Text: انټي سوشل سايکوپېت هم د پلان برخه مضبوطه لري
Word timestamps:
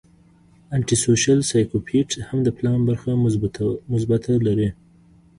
انټي 0.75 0.97
سوشل 1.05 1.39
سايکوپېت 1.51 2.09
هم 2.27 2.39
د 2.43 2.49
پلان 2.57 2.79
برخه 2.89 3.09
مضبوطه 3.93 4.33
لري 4.47 4.69